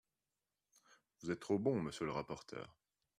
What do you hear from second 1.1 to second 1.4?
Vous